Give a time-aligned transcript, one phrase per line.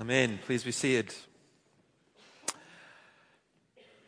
[0.00, 0.40] Amen.
[0.44, 1.14] Please be seated.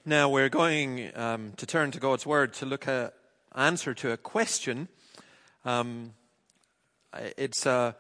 [0.05, 3.15] Now we're going um, to turn to God's Word to look at
[3.55, 4.89] answer to a question.
[5.65, 6.15] Um,
[7.39, 7.95] it's a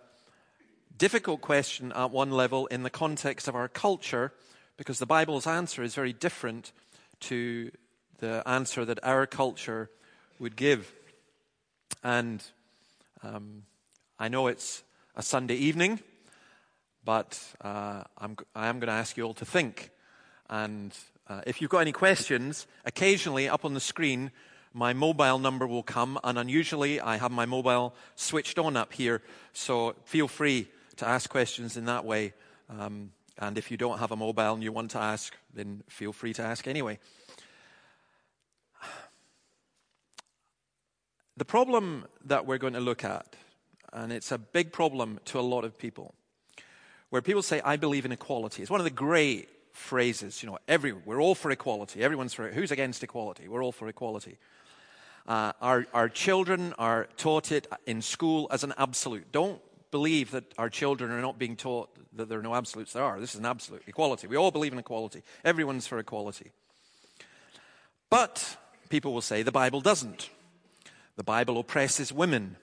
[0.98, 4.32] difficult question at one level in the context of our culture
[4.76, 6.72] because the Bible's answer is very different
[7.20, 7.70] to
[8.18, 9.90] the answer that our culture
[10.40, 10.92] would give.
[12.02, 12.42] And
[13.22, 13.62] um,
[14.18, 14.82] I know it's
[15.14, 16.00] a Sunday evening
[17.06, 19.90] but uh, I'm, I am going to ask you all to think.
[20.50, 20.92] And
[21.28, 24.32] uh, if you've got any questions, occasionally up on the screen,
[24.74, 26.18] my mobile number will come.
[26.24, 29.22] And unusually, I have my mobile switched on up here.
[29.52, 30.66] So feel free
[30.96, 32.34] to ask questions in that way.
[32.68, 36.12] Um, and if you don't have a mobile and you want to ask, then feel
[36.12, 36.98] free to ask anyway.
[41.36, 43.36] The problem that we're going to look at,
[43.92, 46.14] and it's a big problem to a lot of people,
[47.10, 48.62] where people say, I believe in equality.
[48.62, 50.42] It's one of the great phrases.
[50.42, 52.02] You know, every, we're all for equality.
[52.02, 52.54] Everyone's for it.
[52.54, 53.48] Who's against equality?
[53.48, 54.38] We're all for equality.
[55.26, 59.32] Uh, our, our children are taught it in school as an absolute.
[59.32, 62.92] Don't believe that our children are not being taught that there are no absolutes.
[62.92, 63.20] There are.
[63.20, 64.26] This is an absolute equality.
[64.26, 65.22] We all believe in equality.
[65.44, 66.52] Everyone's for equality.
[68.10, 68.56] But
[68.88, 70.30] people will say the Bible doesn't.
[71.16, 72.56] The Bible oppresses women,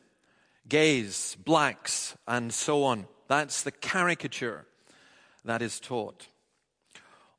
[0.67, 3.07] gays, blacks, and so on.
[3.27, 4.65] That's the caricature
[5.45, 6.27] that is taught.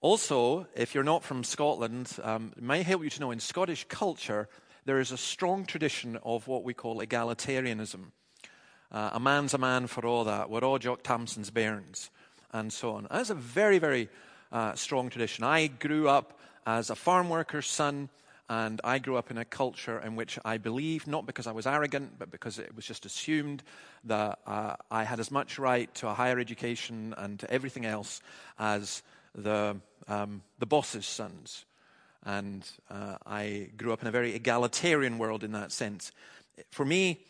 [0.01, 3.87] Also, if you're not from Scotland, um, it may help you to know in Scottish
[3.89, 4.49] culture,
[4.85, 8.13] there is a strong tradition of what we call egalitarianism.
[8.93, 10.51] Uh, a man's a man for all that.
[10.51, 12.11] We're all Jock Tamson's bairns,
[12.53, 13.07] and so on.
[13.11, 14.11] That's a very, very
[14.53, 15.43] uh, strong tradition.
[15.43, 18.09] I grew up as a farm worker's son
[18.49, 21.67] and I grew up in a culture in which I believed, not because I was
[21.67, 23.63] arrogant, but because it was just assumed
[24.05, 28.21] that uh, I had as much right to a higher education and to everything else
[28.59, 29.03] as
[29.35, 29.77] the,
[30.09, 31.65] um, the boss's sons.
[32.25, 36.13] And uh, I grew up in a very egalitarian world in that sense.
[36.71, 37.21] For me,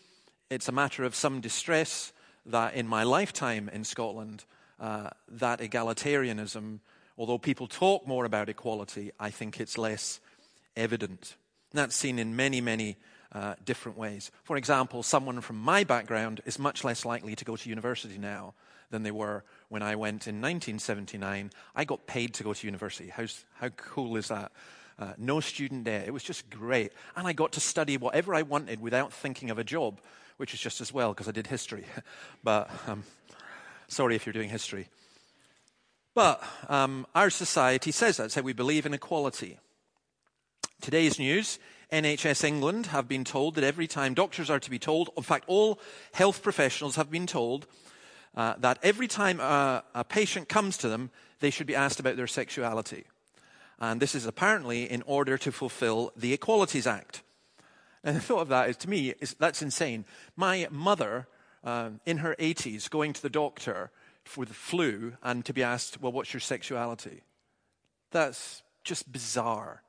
[0.51, 2.13] it's a matter of some distress
[2.47, 4.45] that in my lifetime in Scotland,
[4.81, 6.81] uh, that egalitarianism,
[7.17, 10.21] although people talk more about equality, I think it's less
[10.77, 11.37] evident.
[11.73, 12.97] And that's seen in many, many
[13.33, 14.31] uh, different ways.
[14.45, 18.55] For example, someone from my background is much less likely to go to university now
[18.91, 21.51] than they were when I went in 1979.
[21.75, 23.09] I got paid to go to university.
[23.09, 24.53] How's, how cool is that?
[24.97, 26.07] Uh, no student debt.
[26.07, 26.93] It was just great.
[27.17, 30.01] And I got to study whatever I wanted without thinking of a job,
[30.37, 31.85] which is just as well because I did history.
[32.45, 33.03] but um,
[33.89, 34.89] sorry if you're doing history.
[36.15, 38.31] But um, our society says that.
[38.31, 39.59] So we believe in equality.
[40.81, 41.59] Today's news
[41.93, 45.45] NHS England have been told that every time doctors are to be told, in fact,
[45.47, 45.79] all
[46.13, 47.67] health professionals have been told
[48.37, 52.17] uh, that every time a, a patient comes to them, they should be asked about
[52.17, 53.05] their sexuality.
[53.79, 57.23] And this is apparently in order to fulfill the Equalities Act.
[58.03, 60.05] And the thought of that is, to me, is, that's insane.
[60.37, 61.29] My mother,
[61.63, 63.91] uh, in her 80s, going to the doctor
[64.25, 67.23] for the flu and to be asked, well, what's your sexuality?
[68.11, 69.84] That's just bizarre.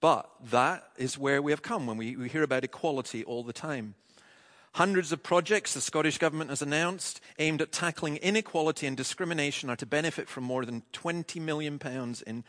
[0.00, 3.52] But that is where we have come when we, we hear about equality all the
[3.52, 3.94] time.
[4.74, 9.76] Hundreds of projects the Scottish Government has announced aimed at tackling inequality and discrimination are
[9.76, 11.80] to benefit from more than £20 million
[12.26, 12.44] in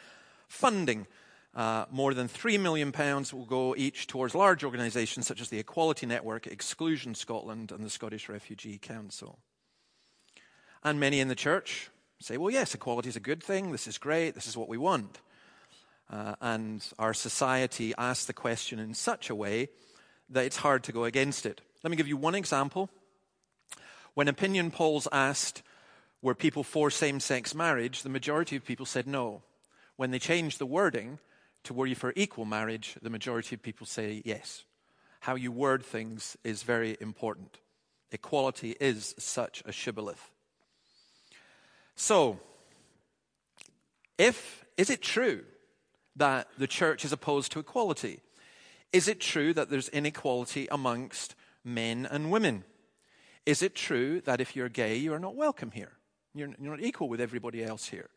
[0.48, 1.08] funding.
[1.56, 2.94] Uh, more than £3 million
[3.34, 7.90] will go each towards large organisations such as the Equality Network, Inclusion Scotland, and the
[7.90, 9.40] Scottish Refugee Council.
[10.84, 11.90] And many in the church
[12.20, 13.72] say, well, yes, equality is a good thing.
[13.72, 14.36] This is great.
[14.36, 15.20] This is what we want.
[16.10, 19.70] Uh, and our society asks the question in such a way
[20.30, 21.62] that it's hard to go against it.
[21.84, 22.90] Let me give you one example.
[24.16, 25.62] When opinion polls asked,
[26.22, 29.44] were people for same sex marriage, the majority of people said no.
[29.96, 31.20] When they changed the wording
[31.64, 34.66] to were you for equal marriage, the majority of people say yes.
[35.22, 37.60] How you word things is very important.
[38.12, 40.32] Equality is such a shibboleth.
[41.96, 42.40] So,
[44.18, 45.44] if, is it true
[46.20, 48.22] that the church is opposed to equality?
[48.94, 52.64] Is it true that there's inequality amongst men and women?
[53.46, 55.94] Is it true that if you're gay, you are not welcome here?
[56.34, 58.10] You're, you're not equal with everybody else here.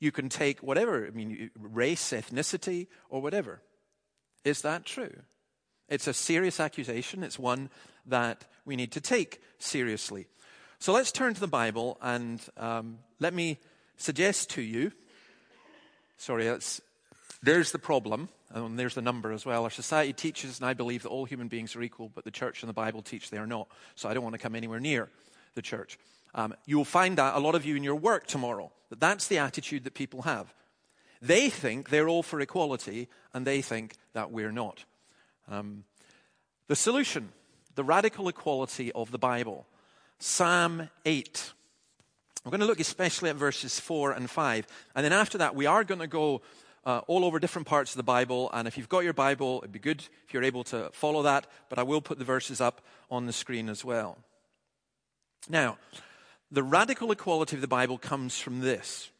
[0.00, 3.62] You can take whatever, I mean, race, ethnicity, or whatever.
[4.44, 5.22] Is that true?
[5.88, 7.22] It's a serious accusation.
[7.22, 7.70] It's one
[8.06, 10.26] that we need to take seriously.
[10.78, 13.58] So let's turn to the Bible and um, let me
[13.96, 14.92] suggest to you.
[16.16, 16.80] Sorry, that's
[17.42, 19.64] there's the problem, and there's the number as well.
[19.64, 22.62] Our society teaches, and I believe, that all human beings are equal, but the church
[22.62, 23.68] and the Bible teach they are not.
[23.94, 25.08] So I don't want to come anywhere near
[25.54, 25.98] the church.
[26.34, 29.38] Um, you'll find that a lot of you in your work tomorrow, that that's the
[29.38, 30.52] attitude that people have.
[31.22, 34.84] They think they're all for equality, and they think that we're not.
[35.48, 35.84] Um,
[36.66, 37.30] the solution,
[37.76, 39.66] the radical equality of the Bible.
[40.18, 41.52] Psalm 8.
[42.44, 44.66] We're going to look especially at verses 4 and 5.
[44.94, 46.42] And then after that, we are going to go
[46.88, 48.48] uh, all over different parts of the Bible.
[48.54, 51.46] And if you've got your Bible, it'd be good if you're able to follow that.
[51.68, 52.80] But I will put the verses up
[53.10, 54.16] on the screen as well.
[55.50, 55.76] Now,
[56.50, 59.10] the radical equality of the Bible comes from this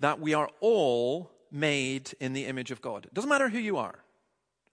[0.00, 3.04] that we are all made in the image of God.
[3.04, 3.96] It doesn't matter who you are.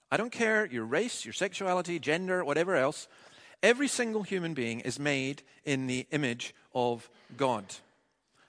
[0.09, 3.09] I don't care your race, your sexuality, gender, whatever else.
[3.61, 7.65] Every single human being is made in the image of God.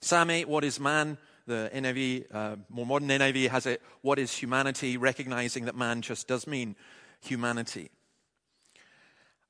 [0.01, 1.19] Psalm 8, what is man?
[1.49, 4.99] The NIV, uh, more modern NIV has it, what is humanity?
[4.99, 6.77] Recognizing that man just does mean
[7.23, 7.91] humanity.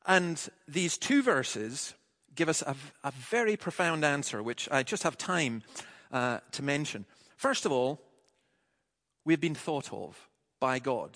[0.06, 1.94] And these two verses
[2.36, 5.64] give us a, a very profound answer, which I just have time
[6.12, 7.04] uh, to mention.
[7.36, 8.00] First of all,
[9.24, 10.28] we've been thought of
[10.60, 11.10] by God.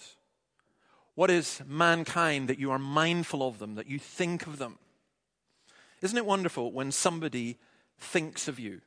[1.14, 4.78] What is mankind that you are mindful of them, that you think of them?
[6.00, 7.58] Isn't it wonderful when somebody
[8.00, 8.81] thinks of you?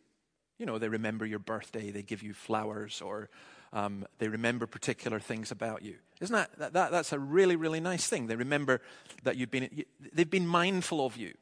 [0.57, 3.29] You know, they remember your birthday, they give you flowers, or
[3.73, 5.95] um, they remember particular things about you.
[6.21, 8.27] Isn't that, that, that, that's a really, really nice thing?
[8.27, 8.81] They remember
[9.23, 11.33] that you've been, they've been mindful of you.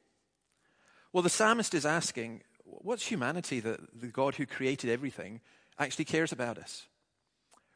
[1.12, 5.42] Well, the psalmist is asking, what's humanity that the God who created everything
[5.77, 6.88] actually cares about us?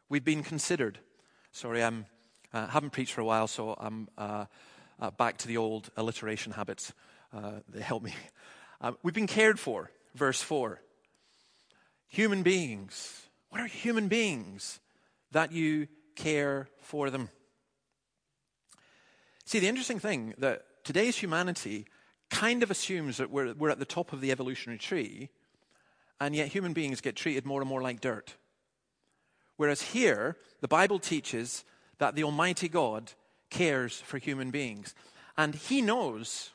[0.09, 0.97] We've been considered.
[1.51, 1.91] Sorry, I
[2.53, 4.45] uh, haven't preached for a while, so I'm uh,
[4.99, 6.93] uh, back to the old alliteration habits.
[7.31, 8.13] Uh, they help me.
[8.79, 10.79] Uh, we've been cared for, verse 4.
[12.07, 13.27] Human beings.
[13.49, 14.79] What are human beings
[15.31, 17.29] that you care for them?
[19.45, 21.85] See, the interesting thing that today's humanity
[22.29, 25.29] kind of assumes that we're, we're at the top of the evolutionary tree,
[26.19, 28.35] and yet human beings get treated more and more like dirt.
[29.55, 31.63] Whereas here, the Bible teaches
[31.97, 33.11] that the Almighty God
[33.49, 34.93] cares for human beings.
[35.37, 36.51] And He knows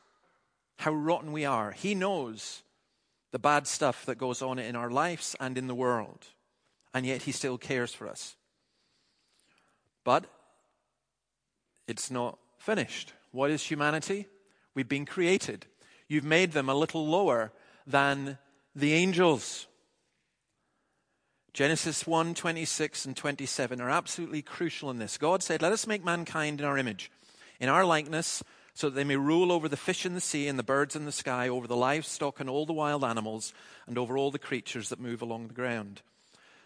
[0.76, 1.72] how rotten we are.
[1.72, 2.62] He knows
[3.32, 6.26] the bad stuff that goes on in our lives and in the world.
[6.94, 8.36] And yet He still cares for us.
[10.04, 10.26] But
[11.88, 13.12] it's not finished.
[13.32, 14.26] What is humanity?
[14.74, 15.66] We've been created.
[16.08, 17.52] You've made them a little lower
[17.86, 18.38] than
[18.74, 19.66] the angels.
[21.52, 25.18] Genesis 1 26 and 27 are absolutely crucial in this.
[25.18, 27.10] God said, Let us make mankind in our image,
[27.60, 28.42] in our likeness,
[28.74, 31.04] so that they may rule over the fish in the sea and the birds in
[31.04, 33.52] the sky, over the livestock and all the wild animals,
[33.86, 36.02] and over all the creatures that move along the ground.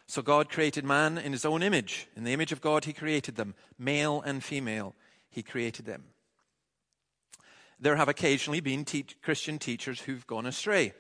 [0.07, 2.07] So God created man in his own image.
[2.17, 3.55] In the image of God, he created them.
[3.77, 4.95] Male and female,
[5.29, 6.05] he created them.
[7.81, 10.93] There have occasionally been te- Christian teachers who've gone astray.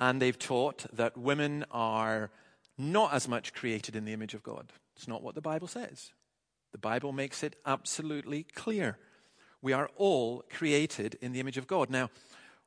[0.00, 2.30] And they've taught that women are
[2.76, 4.72] not as much created in the image of God.
[4.96, 6.10] It's not what the Bible says.
[6.72, 8.98] The Bible makes it absolutely clear.
[9.62, 11.88] We are all created in the image of God.
[11.88, 12.10] Now,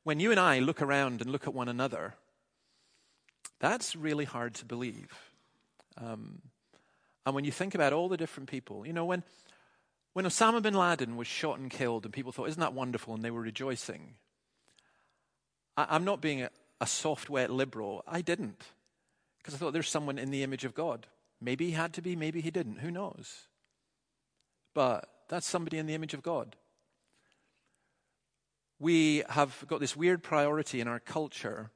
[0.02, 2.14] when you and I look around and look at one another,
[3.60, 5.12] that's really hard to believe.
[5.98, 6.40] Um,
[7.24, 9.22] and when you think about all the different people, you know, when,
[10.14, 13.14] when Osama bin Laden was shot and killed, and people thought, isn't that wonderful?
[13.14, 14.14] And they were rejoicing.
[15.76, 16.50] I, am not being a,
[16.80, 18.02] a soft, wet liberal.
[18.06, 18.62] I didn't.
[19.38, 21.06] Because I thought there's someone in the image of God.
[21.40, 22.78] Maybe he had to be, maybe he didn't.
[22.78, 23.48] Who knows?
[24.72, 26.56] But that's somebody in the image of God.
[28.78, 31.70] We have got this weird priority in our culture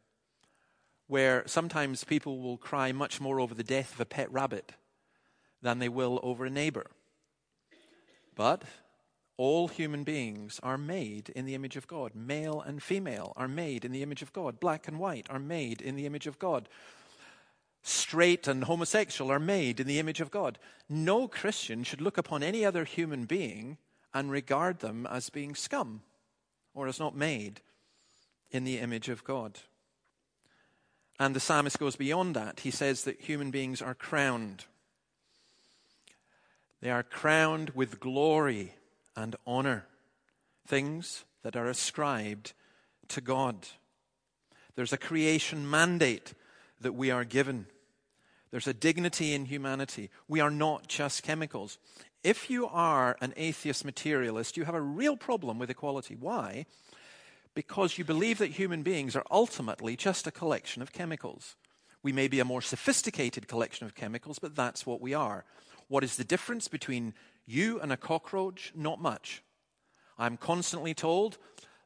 [1.07, 4.73] where sometimes people will cry much more over the death of a pet rabbit
[5.63, 6.91] than they will over a neighbor.
[8.35, 8.63] But
[9.37, 12.15] all human beings are made in the image of God.
[12.15, 14.61] Male and female are made in the image of God.
[14.61, 16.69] Black and white are made in the image of God
[17.83, 20.59] straight and homosexual are made in the image of God.
[20.89, 23.79] No Christian should look upon any other human being
[24.13, 26.03] and regard them as being scum
[26.75, 27.61] or is not made
[28.51, 29.59] in the image of God.
[31.19, 32.61] And the psalmist goes beyond that.
[32.61, 34.65] He says that human beings are crowned.
[36.81, 38.75] They are crowned with glory
[39.15, 39.87] and honor,
[40.67, 42.55] things that are ascribed
[43.09, 43.69] to God.
[44.77, 46.33] There's a creation mandate
[46.81, 47.67] that we are given.
[48.51, 50.11] There's a dignity in humanity.
[50.27, 51.79] We are not just chemicals.
[52.23, 56.17] If you are an atheist materialist, you have a real problem with equality.
[56.17, 56.67] Why?
[57.55, 61.57] Because you believe that human beings are ultimately just a collection of chemicals.
[62.03, 65.45] We may be a more sophisticated collection of chemicals, but that's what we are.
[65.89, 67.15] What is the difference between
[67.47, 68.73] you and a cockroach?
[68.77, 69.43] Not much.
[70.19, 71.39] I'm constantly told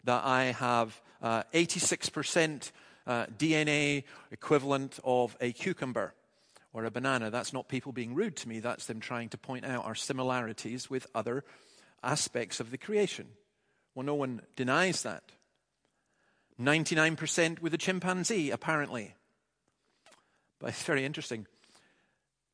[0.02, 2.72] that I have uh, 86%
[3.06, 6.14] uh, DNA equivalent of a cucumber
[6.74, 7.30] or a banana.
[7.30, 10.90] That's not people being rude to me, that's them trying to point out our similarities
[10.90, 11.44] with other
[12.02, 13.28] aspects of the creation.
[13.94, 15.22] Well, no one denies that.
[16.60, 19.14] 99% with a chimpanzee, apparently.
[20.58, 21.46] But it's very interesting.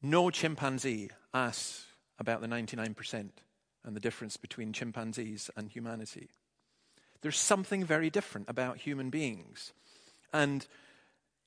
[0.03, 1.87] No chimpanzee asks
[2.19, 3.31] about the 99%
[3.85, 6.29] and the difference between chimpanzees and humanity.
[7.23, 9.73] There's something very different about human beings.
[10.33, 10.67] And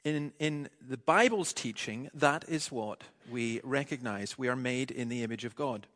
[0.04, 4.38] in, in the Bible's teaching, that is what we recognize.
[4.38, 5.88] We are made in the image of God.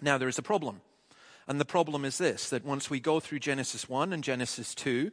[0.00, 0.80] Now, there is a problem.
[1.48, 5.10] And the problem is this that once we go through Genesis 1 and Genesis 2,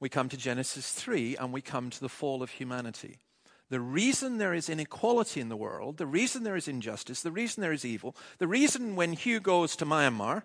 [0.00, 3.18] we come to Genesis 3 and we come to the fall of humanity.
[3.68, 7.62] The reason there is inequality in the world, the reason there is injustice, the reason
[7.62, 10.42] there is evil, the reason when Hugh goes to Myanmar,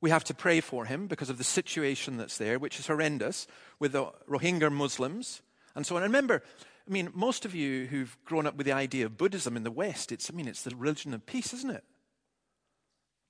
[0.00, 3.48] we have to pray for him because of the situation that's there, which is horrendous
[3.80, 5.42] with the Rohingya Muslims
[5.74, 6.02] and so on.
[6.02, 6.42] Remember,
[6.86, 9.70] I mean, most of you who've grown up with the idea of Buddhism in the
[9.70, 11.84] West, it's, I mean, it's the religion of peace, isn't it?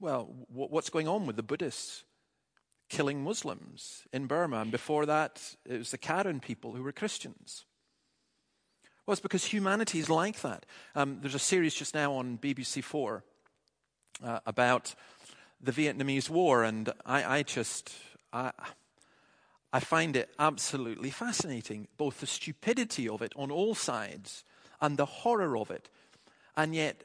[0.00, 2.04] Well, what's going on with the Buddhists?
[2.90, 4.60] Killing Muslims in Burma.
[4.60, 7.64] And before that, it was the Karen people who were Christians.
[9.06, 10.66] Well, it's because humanity is like that.
[10.94, 13.24] Um, there's a series just now on BBC Four
[14.22, 14.94] uh, about
[15.60, 17.92] the Vietnamese War, and I, I just
[18.32, 18.52] I,
[19.74, 24.44] I find it absolutely fascinating, both the stupidity of it on all sides
[24.80, 25.90] and the horror of it,
[26.56, 27.02] and yet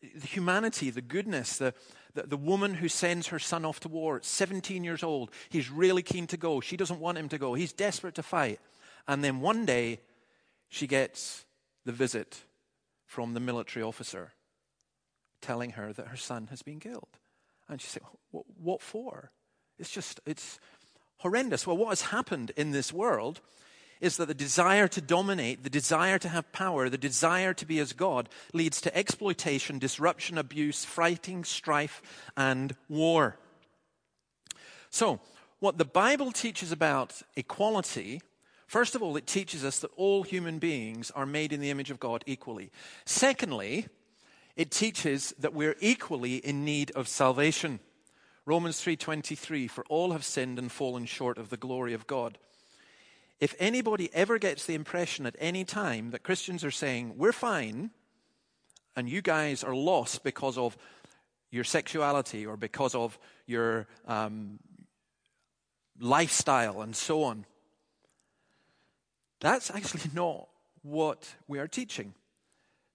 [0.00, 1.74] the humanity, the goodness, the,
[2.14, 5.68] the, the, woman who sends her son off to war at 17 years old, he's
[5.68, 6.60] really keen to go.
[6.60, 7.54] She doesn't want him to go.
[7.54, 8.60] He's desperate to fight.
[9.08, 9.98] And then one day,
[10.68, 11.44] she gets
[11.84, 12.44] the visit
[13.04, 14.30] from the military officer
[15.40, 17.18] telling her that her son has been killed.
[17.68, 19.32] And she said, What for?
[19.76, 20.60] It's just, it's
[21.22, 21.66] horrendous.
[21.66, 23.40] Well, what has happened in this world
[24.00, 27.78] is that the desire to dominate, the desire to have power, the desire to be
[27.78, 32.02] as God leads to exploitation, disruption, abuse, fighting, strife,
[32.36, 33.38] and war.
[34.90, 35.20] So,
[35.60, 38.20] what the Bible teaches about equality
[38.72, 41.90] First of all, it teaches us that all human beings are made in the image
[41.90, 42.70] of God equally.
[43.04, 43.88] Secondly,
[44.56, 47.80] it teaches that we're equally in need of salvation.
[48.44, 52.38] Romans 3:23 for all have sinned and fallen short of the glory of God.
[53.38, 57.90] If anybody ever gets the impression at any time that Christians are saying, "We're fine,"
[58.96, 60.76] and you guys are lost because of
[61.50, 64.58] your sexuality or because of your um,
[65.98, 67.46] lifestyle and so on,
[69.38, 70.48] that's actually not
[70.82, 72.14] what we are teaching.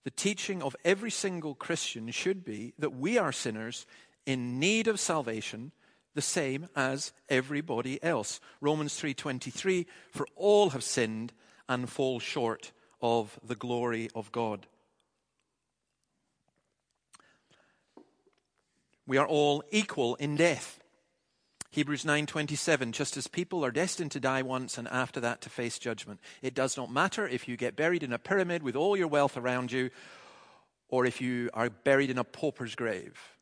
[0.03, 3.85] The teaching of every single Christian should be that we are sinners
[4.27, 5.71] in need of salvation
[6.13, 8.39] the same as everybody else.
[8.59, 11.31] Romans 3:23 for all have sinned
[11.69, 14.67] and fall short of the glory of God.
[19.05, 20.79] We are all equal in death.
[21.69, 25.79] Hebrews 9:27 just as people are destined to die once and after that to face
[25.79, 26.19] judgment.
[26.41, 29.37] It does not matter if you get buried in a pyramid with all your wealth
[29.37, 29.91] around you
[30.89, 33.36] or if you are buried in a pauper's grave.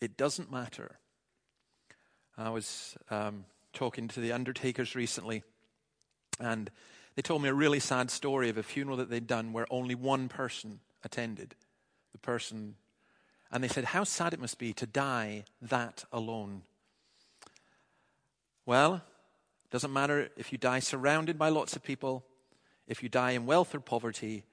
[0.00, 0.98] It doesn't matter.
[2.36, 5.42] I was um, talking to the undertakers recently
[6.38, 6.70] and
[7.14, 9.94] they told me a really sad story of a funeral that they'd done where only
[9.94, 11.54] one person attended.
[12.12, 12.74] The person
[13.50, 16.62] and they said how sad it must be to die that alone.
[18.66, 22.24] Well, it doesn't matter if you die surrounded by lots of people,
[22.86, 24.44] if you die in wealth or poverty.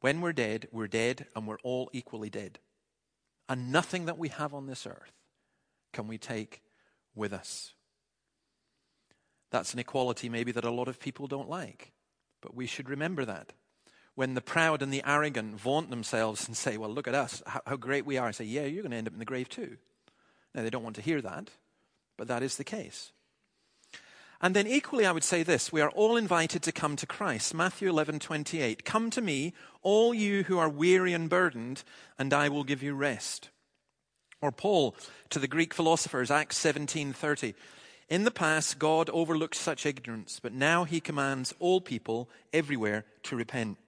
[0.00, 2.60] When we're dead, we're dead and we're all equally dead.
[3.48, 5.12] And nothing that we have on this earth
[5.92, 6.62] can we take
[7.14, 7.74] with us.
[9.50, 11.92] That's an equality maybe that a lot of people don't like,
[12.42, 13.52] but we should remember that.
[14.14, 17.60] When the proud and the arrogant vaunt themselves and say, Well, look at us, how,
[17.66, 19.48] how great we are, I say, Yeah, you're going to end up in the grave
[19.48, 19.76] too.
[20.54, 21.50] Now, they don't want to hear that,
[22.16, 23.12] but that is the case.
[24.40, 27.54] And then equally, I would say this we are all invited to come to Christ.
[27.54, 28.84] Matthew 11:28.
[28.84, 31.84] Come to me, all you who are weary and burdened,
[32.18, 33.48] and I will give you rest.
[34.42, 34.94] Or Paul
[35.30, 37.54] to the Greek philosophers, Acts 17:30.
[38.08, 43.36] In the past, God overlooked such ignorance, but now he commands all people everywhere to
[43.36, 43.78] repent.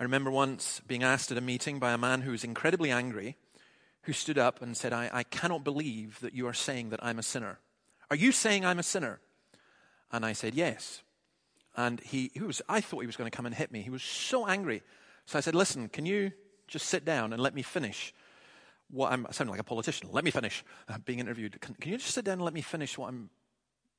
[0.00, 3.36] I remember once being asked at a meeting by a man who was incredibly angry,
[4.02, 7.20] who stood up and said, I, I cannot believe that you are saying that I'm
[7.20, 7.60] a sinner.
[8.14, 9.18] Are you saying I'm a sinner?
[10.12, 11.02] And I said, Yes.
[11.76, 13.82] And he, he was, I thought he was going to come and hit me.
[13.82, 14.84] He was so angry.
[15.26, 16.30] So I said, Listen, can you
[16.68, 18.14] just sit down and let me finish
[18.88, 20.10] what I'm sounding like a politician.
[20.12, 21.60] Let me finish uh, being interviewed.
[21.60, 23.30] Can, can you just sit down and let me finish what I'm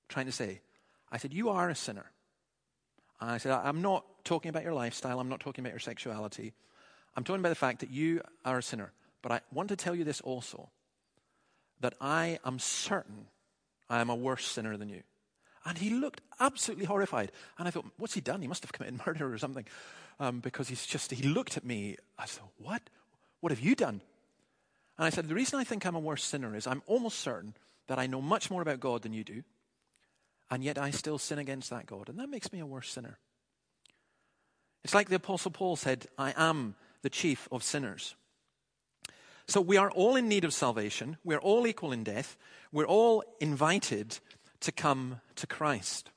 [0.07, 0.61] trying to say?
[1.11, 2.09] I said, You are a sinner.
[3.19, 5.19] And I said, I'm not talking about your lifestyle.
[5.19, 6.53] I'm not talking about your sexuality.
[7.17, 8.93] I'm talking about the fact that you are a sinner.
[9.21, 10.69] But I want to tell you this also
[11.81, 13.27] that I am certain
[13.89, 15.03] I am a worse sinner than you.
[15.65, 17.31] And he looked absolutely horrified.
[17.57, 18.41] And I thought, what's he done?
[18.41, 19.65] He must have committed murder or something.
[20.19, 21.97] Um, because he's just, he looked at me.
[22.17, 22.81] I said, what?
[23.41, 24.01] What have you done?
[24.97, 27.55] And I said, the reason I think I'm a worse sinner is I'm almost certain
[27.87, 29.43] that I know much more about God than you do.
[30.49, 32.07] And yet I still sin against that God.
[32.07, 33.17] And that makes me a worse sinner.
[34.83, 38.15] It's like the Apostle Paul said, I am the chief of sinners.
[39.47, 41.17] So we are all in need of salvation.
[41.23, 42.37] We're all equal in death.
[42.71, 44.19] We're all invited
[44.61, 46.09] to come to Christ.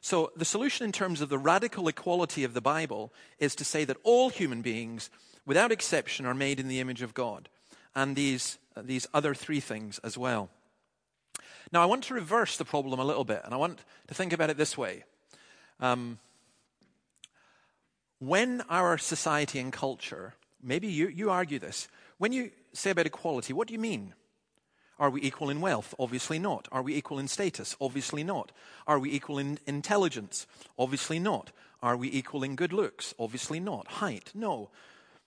[0.00, 3.84] So the solution in terms of the radical equality of the Bible is to say
[3.84, 5.10] that all human beings,
[5.46, 7.48] without exception, are made in the image of God.
[7.94, 10.48] And these, these other three things as well.
[11.72, 13.78] Now, I want to reverse the problem a little bit, and I want
[14.08, 15.04] to think about it this way.
[15.78, 16.18] Um,
[18.18, 21.88] when our society and culture, maybe you, you argue this,
[22.18, 24.14] when you say about equality, what do you mean?
[24.98, 25.94] Are we equal in wealth?
[25.98, 26.68] Obviously not.
[26.70, 27.74] Are we equal in status?
[27.80, 28.52] Obviously not.
[28.86, 30.46] Are we equal in intelligence?
[30.78, 31.52] Obviously not.
[31.82, 33.14] Are we equal in good looks?
[33.18, 33.86] Obviously not.
[33.88, 34.30] Height?
[34.34, 34.68] No.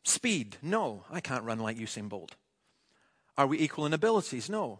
[0.03, 0.57] Speed?
[0.61, 1.05] No.
[1.09, 2.35] I can't run like Usain Bolt.
[3.35, 4.47] Are we equal in abilities?
[4.47, 4.79] No.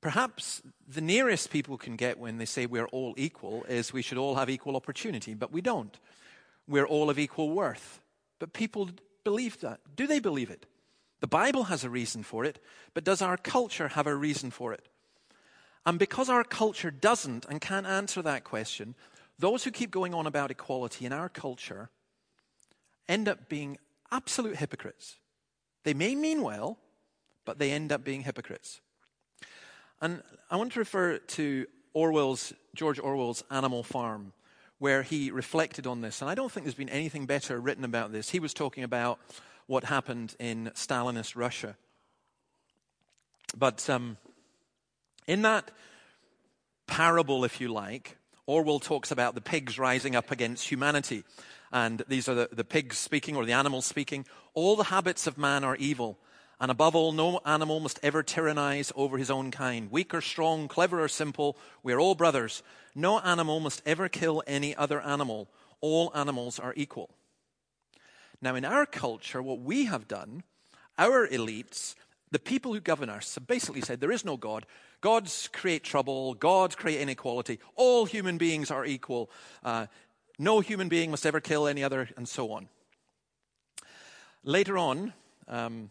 [0.00, 4.18] Perhaps the nearest people can get when they say we're all equal is we should
[4.18, 5.96] all have equal opportunity, but we don't.
[6.66, 8.00] We're all of equal worth.
[8.38, 8.90] But people
[9.24, 9.80] believe that?
[9.96, 10.66] Do they believe it?
[11.20, 12.62] The Bible has a reason for it,
[12.94, 14.88] but does our culture have a reason for it?
[15.84, 18.94] And because our culture doesn't and can't answer that question,
[19.38, 21.90] those who keep going on about equality in our culture
[23.08, 23.78] end up being
[24.10, 25.16] absolute hypocrites.
[25.84, 26.78] They may mean well,
[27.44, 28.80] but they end up being hypocrites.
[30.00, 34.32] And I want to refer to Orwell's, George Orwell's Animal Farm
[34.78, 36.20] where he reflected on this.
[36.20, 38.30] And I don't think there's been anything better written about this.
[38.30, 39.18] He was talking about
[39.66, 41.76] what happened in Stalinist Russia.
[43.56, 44.16] But um,
[45.26, 45.70] in that
[46.86, 51.24] parable, if you like, Orwell talks about the pigs rising up against humanity.
[51.70, 54.24] And these are the, the pigs speaking or the animals speaking.
[54.54, 56.18] All the habits of man are evil.
[56.60, 59.90] And above all, no animal must ever tyrannize over his own kind.
[59.92, 62.62] Weak or strong, clever or simple, we are all brothers.
[62.94, 65.48] No animal must ever kill any other animal.
[65.80, 67.10] All animals are equal.
[68.42, 70.42] Now, in our culture, what we have done,
[70.96, 71.94] our elites,
[72.30, 74.66] the people who govern us, have basically said there is no God.
[75.00, 77.60] Gods create trouble, gods create inequality.
[77.76, 79.30] All human beings are equal.
[79.64, 79.86] Uh,
[80.40, 82.68] no human being must ever kill any other, and so on.
[84.42, 85.12] Later on,
[85.46, 85.90] um,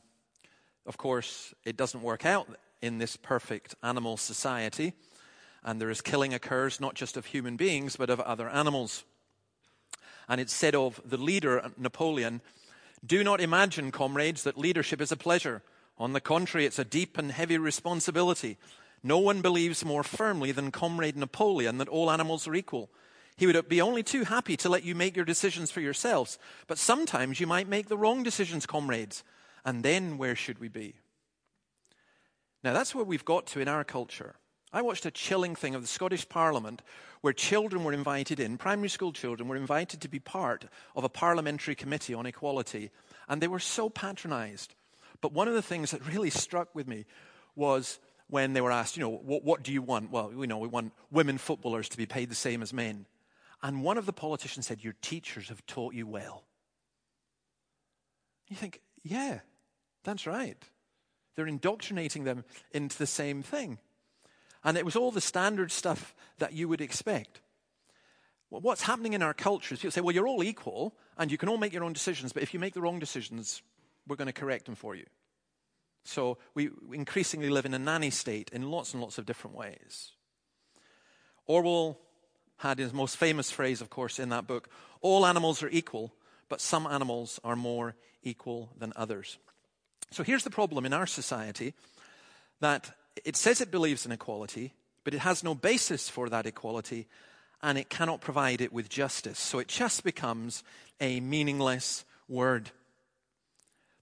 [0.88, 2.48] of course, it doesn't work out
[2.82, 4.94] in this perfect animal society,
[5.64, 9.04] and there is killing occurs not just of human beings, but of other animals.
[10.30, 12.42] And it's said of the leader, Napoleon,
[13.06, 15.62] do not imagine, comrades, that leadership is a pleasure.
[15.98, 18.58] On the contrary, it's a deep and heavy responsibility.
[19.04, 22.90] No one believes more firmly than Comrade Napoleon that all animals are equal.
[23.36, 26.40] He would be only too happy to let you make your decisions for yourselves.
[26.66, 29.24] But sometimes you might make the wrong decisions, comrades.
[29.68, 30.96] And then where should we be?
[32.64, 34.36] Now, that's where we've got to in our culture.
[34.72, 36.82] I watched a chilling thing of the Scottish Parliament
[37.20, 40.64] where children were invited in, primary school children were invited to be part
[40.96, 42.92] of a parliamentary committee on equality,
[43.28, 44.74] and they were so patronized.
[45.20, 47.06] But one of the things that really struck with me
[47.54, 48.00] was
[48.30, 50.12] when they were asked, you know, what, what do you want?
[50.12, 53.06] Well, we know we want women footballers to be paid the same as men.
[53.62, 56.46] And one of the politicians said, Your teachers have taught you well.
[58.48, 59.40] You think, yeah,
[60.08, 60.58] that's right.
[61.36, 63.78] They're indoctrinating them into the same thing.
[64.64, 67.42] And it was all the standard stuff that you would expect.
[68.50, 71.38] Well, what's happening in our culture is people say, well, you're all equal and you
[71.38, 73.62] can all make your own decisions, but if you make the wrong decisions,
[74.08, 75.06] we're going to correct them for you.
[76.06, 80.14] So we increasingly live in a nanny state in lots and lots of different ways.
[81.48, 82.00] Orwell
[82.60, 84.70] had his most famous phrase, of course, in that book
[85.02, 86.14] all animals are equal,
[86.48, 89.38] but some animals are more equal than others.
[90.12, 91.74] So here's the problem in our society
[92.60, 92.92] that
[93.26, 97.08] it says it believes in equality, but it has no basis for that equality,
[97.62, 99.40] and it cannot provide it with justice.
[99.40, 100.64] So it just becomes
[101.00, 102.72] a meaningless word.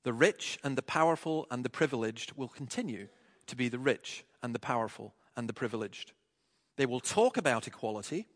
[0.03, 3.07] The rich and the powerful and the privileged will continue
[3.47, 6.11] to be the rich and the powerful and the privileged.
[6.77, 8.27] They will talk about equality,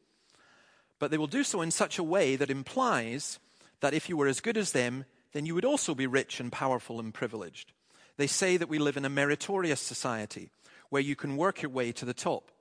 [0.97, 3.39] but they will do so in such a way that implies
[3.81, 6.51] that if you were as good as them, then you would also be rich and
[6.51, 7.73] powerful and privileged.
[8.17, 10.49] They say that we live in a meritorious society
[10.89, 12.51] where you can work your way to the top.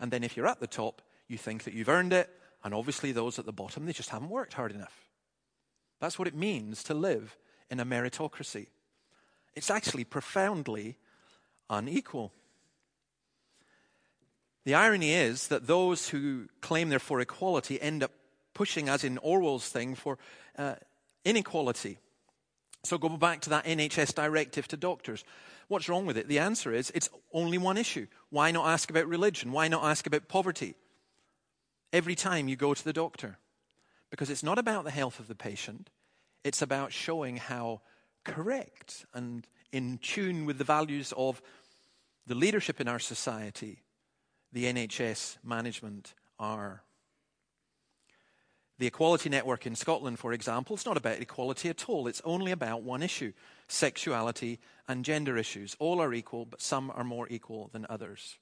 [0.00, 2.30] And then if you're at the top, you think that you've earned it.
[2.64, 5.08] And obviously, those at the bottom, they just haven't worked hard enough.
[6.00, 7.36] That's what it means to live
[7.70, 8.66] in a meritocracy.
[9.54, 10.96] It's actually profoundly
[11.70, 12.32] unequal.
[14.64, 18.12] The irony is that those who claim they're for equality end up
[18.54, 20.18] pushing, as in Orwell's thing, for
[20.56, 20.74] uh,
[21.24, 21.98] inequality.
[22.84, 25.24] So go back to that NHS directive to doctors.
[25.68, 26.28] What's wrong with it?
[26.28, 28.06] The answer is it's only one issue.
[28.30, 29.52] Why not ask about religion?
[29.52, 30.74] Why not ask about poverty?
[31.92, 33.38] Every time you go to the doctor.
[34.10, 35.90] Because it's not about the health of the patient,
[36.42, 37.82] it's about showing how
[38.24, 41.42] correct and in tune with the values of
[42.26, 43.82] the leadership in our society,
[44.52, 46.82] the NHS management are.
[48.78, 52.06] The Equality Network in Scotland, for example, it's not about equality at all.
[52.06, 53.32] It's only about one issue
[53.66, 55.76] sexuality and gender issues.
[55.78, 58.38] All are equal, but some are more equal than others.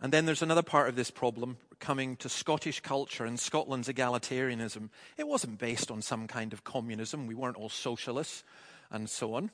[0.00, 4.88] And then there's another part of this problem coming to Scottish culture and Scotland's egalitarianism.
[5.18, 8.42] It wasn't based on some kind of communism, we weren't all socialists
[8.90, 9.50] and so on.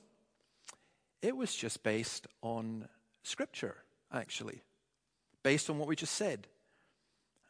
[1.22, 2.88] It was just based on
[3.24, 3.78] Scripture,
[4.12, 4.62] actually,
[5.42, 6.46] based on what we just said.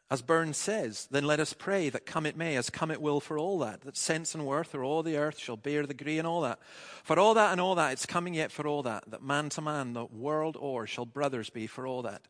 [0.09, 3.19] As Burns says, then let us pray that come it may, as come it will
[3.19, 6.17] for all that, that sense and worth or all the earth shall bear the gree
[6.17, 6.59] and all that.
[7.03, 9.61] For all that and all that, it's coming yet for all that, that man to
[9.61, 12.21] man, the world o'er, shall brothers be for all that.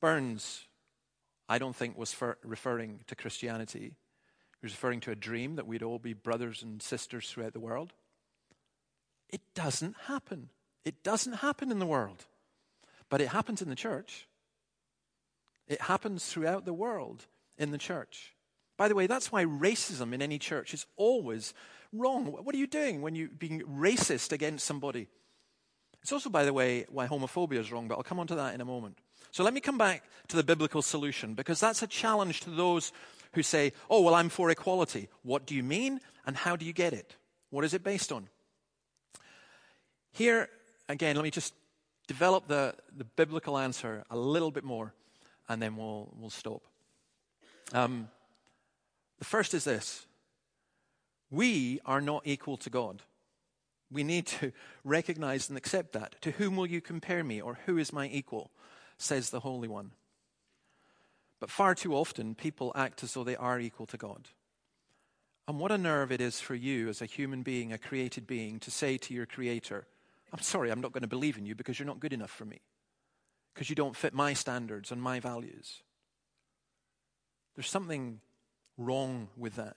[0.00, 0.64] Burns,
[1.50, 3.94] I don't think, was referring to Christianity.
[4.60, 7.60] He was referring to a dream that we'd all be brothers and sisters throughout the
[7.60, 7.92] world.
[9.28, 10.48] It doesn't happen.
[10.86, 12.24] It doesn't happen in the world,
[13.10, 14.27] but it happens in the church.
[15.68, 17.26] It happens throughout the world
[17.56, 18.34] in the church.
[18.76, 21.52] By the way, that's why racism in any church is always
[21.92, 22.26] wrong.
[22.26, 25.08] What are you doing when you're being racist against somebody?
[26.02, 28.54] It's also, by the way, why homophobia is wrong, but I'll come on to that
[28.54, 28.98] in a moment.
[29.30, 32.92] So let me come back to the biblical solution because that's a challenge to those
[33.32, 35.08] who say, oh, well, I'm for equality.
[35.22, 37.16] What do you mean and how do you get it?
[37.50, 38.28] What is it based on?
[40.12, 40.48] Here,
[40.88, 41.52] again, let me just
[42.06, 44.94] develop the, the biblical answer a little bit more
[45.48, 46.62] and then we'll, we'll stop.
[47.72, 48.08] Um,
[49.18, 50.06] the first is this
[51.30, 53.02] we are not equal to God.
[53.90, 54.52] We need to
[54.84, 56.20] recognize and accept that.
[56.22, 58.50] To whom will you compare me, or who is my equal?
[59.00, 59.92] says the Holy One.
[61.40, 64.28] But far too often, people act as though they are equal to God.
[65.46, 68.58] And what a nerve it is for you as a human being, a created being,
[68.58, 69.86] to say to your Creator,
[70.32, 72.44] I'm sorry, I'm not going to believe in you because you're not good enough for
[72.44, 72.60] me
[73.58, 75.82] because you don't fit my standards and my values.
[77.56, 78.20] There's something
[78.76, 79.76] wrong with that.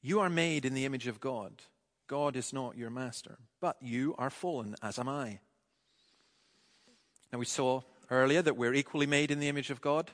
[0.00, 1.60] You are made in the image of God.
[2.06, 5.40] God is not your master, but you are fallen, as am I.
[7.30, 10.10] Now, we saw earlier that we're equally made in the image of God.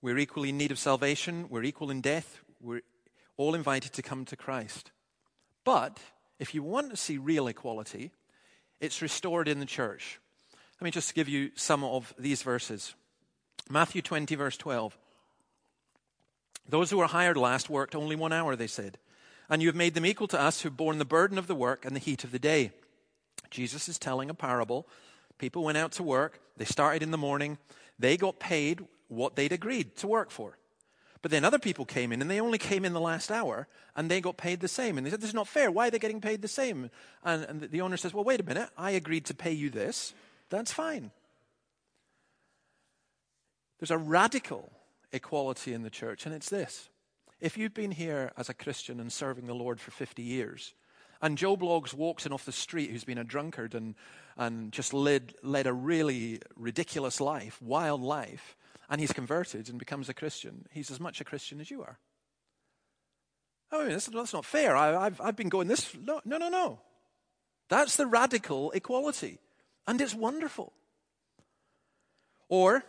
[0.00, 1.50] We're equally in need of salvation.
[1.50, 2.40] We're equal in death.
[2.62, 2.80] We're
[3.36, 4.90] all invited to come to Christ.
[5.64, 5.98] But
[6.38, 8.12] if you want to see real equality,
[8.80, 10.18] it's restored in the church.
[10.84, 12.94] Let me just give you some of these verses.
[13.70, 14.94] Matthew 20, verse 12.
[16.68, 18.98] Those who were hired last worked only one hour, they said.
[19.48, 21.86] And you have made them equal to us who've borne the burden of the work
[21.86, 22.70] and the heat of the day.
[23.50, 24.86] Jesus is telling a parable.
[25.38, 26.38] People went out to work.
[26.58, 27.56] They started in the morning.
[27.98, 30.58] They got paid what they'd agreed to work for.
[31.22, 34.10] But then other people came in and they only came in the last hour and
[34.10, 34.98] they got paid the same.
[34.98, 35.70] And they said, This is not fair.
[35.70, 36.90] Why are they getting paid the same?
[37.24, 38.68] And, and the owner says, Well, wait a minute.
[38.76, 40.12] I agreed to pay you this.
[40.54, 41.10] That's fine.
[43.80, 44.70] There's a radical
[45.12, 46.88] equality in the church, and it's this.
[47.40, 50.74] If you've been here as a Christian and serving the Lord for 50 years,
[51.20, 53.96] and Joe Bloggs walks in off the street who's been a drunkard and,
[54.36, 58.56] and just led, led a really ridiculous life, wild life,
[58.88, 61.98] and he's converted and becomes a Christian, he's as much a Christian as you are.
[63.72, 64.76] Oh, I mean, that's, that's not fair.
[64.76, 65.96] I, have I've been going this.
[66.00, 66.78] No, no, no, no.
[67.68, 69.40] That's the radical equality
[69.86, 70.72] and it's wonderful.
[72.48, 72.84] Or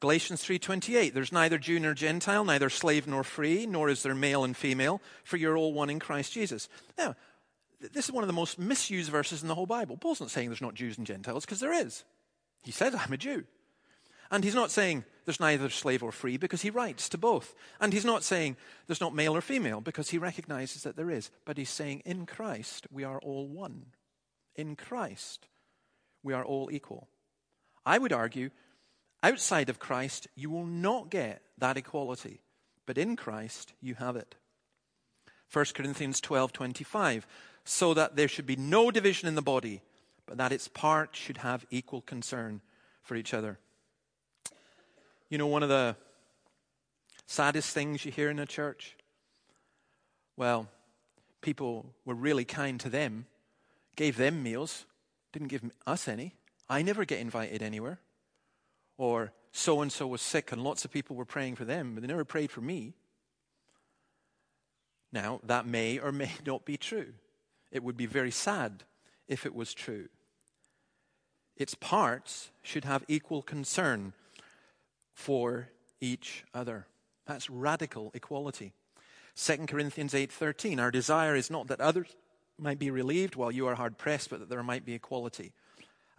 [0.00, 4.44] Galatians 3:28 There's neither Jew nor Gentile, neither slave nor free, nor is there male
[4.44, 6.68] and female, for you're all one in Christ Jesus.
[6.98, 7.16] Now,
[7.80, 9.96] this is one of the most misused verses in the whole Bible.
[9.96, 12.04] Paul's not saying there's not Jews and Gentiles because there is.
[12.62, 13.44] He says I'm a Jew.
[14.30, 17.54] And he's not saying there's neither slave or free because he writes to both.
[17.80, 21.30] And he's not saying there's not male or female because he recognizes that there is.
[21.44, 23.86] But he's saying in Christ we are all one.
[24.56, 25.46] In Christ
[26.26, 27.06] we are all equal.
[27.86, 28.50] I would argue,
[29.22, 32.42] outside of Christ, you will not get that equality,
[32.84, 34.34] but in Christ, you have it.
[35.52, 37.26] 1 Corinthians 12 25.
[37.64, 39.82] so that there should be no division in the body,
[40.26, 42.60] but that its parts should have equal concern
[43.02, 43.58] for each other.
[45.30, 45.94] You know, one of the
[47.26, 48.96] saddest things you hear in a church?
[50.36, 50.68] Well,
[51.40, 53.26] people were really kind to them,
[53.94, 54.86] gave them meals,
[55.36, 56.34] didn't give us any.
[56.66, 57.98] I never get invited anywhere.
[58.96, 62.00] Or so and so was sick and lots of people were praying for them, but
[62.00, 62.94] they never prayed for me.
[65.12, 67.12] Now, that may or may not be true.
[67.70, 68.84] It would be very sad
[69.28, 70.08] if it was true.
[71.54, 74.14] Its parts should have equal concern
[75.12, 75.68] for
[76.00, 76.86] each other.
[77.26, 78.72] That's radical equality.
[79.34, 82.16] 2 Corinthians 8:13 Our desire is not that others
[82.58, 85.52] might be relieved while you are hard pressed but that there might be equality.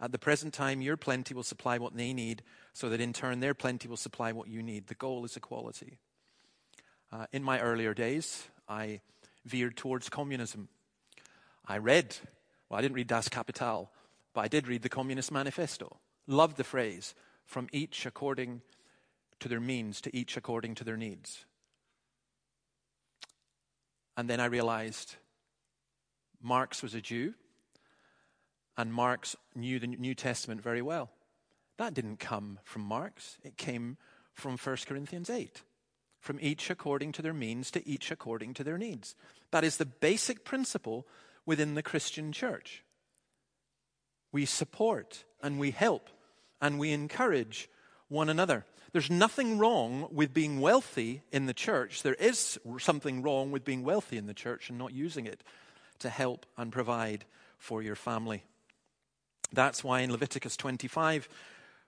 [0.00, 3.40] At the present time your plenty will supply what they need so that in turn
[3.40, 4.86] their plenty will supply what you need.
[4.86, 5.98] The goal is equality.
[7.10, 9.00] Uh, in my earlier days, I
[9.44, 10.68] veered towards communism.
[11.66, 12.16] I read,
[12.68, 13.90] well, I didn't read Das Kapital,
[14.34, 15.98] but I did read the Communist Manifesto.
[16.26, 18.60] Loved the phrase, from each according
[19.40, 21.46] to their means, to each according to their needs.
[24.16, 25.16] And then I realized
[26.40, 27.34] Marx was a Jew,
[28.76, 31.10] and Marx knew the New Testament very well.
[31.78, 33.96] That didn't come from Marx, it came
[34.34, 35.62] from 1 Corinthians 8.
[36.20, 39.14] From each according to their means to each according to their needs.
[39.50, 41.06] That is the basic principle
[41.46, 42.82] within the Christian church.
[44.32, 46.10] We support and we help
[46.60, 47.68] and we encourage
[48.08, 48.64] one another.
[48.92, 52.02] There's nothing wrong with being wealthy in the church.
[52.02, 55.42] There is something wrong with being wealthy in the church and not using it
[56.00, 57.24] to help and provide
[57.58, 58.44] for your family.
[59.52, 61.28] That's why in Leviticus 25,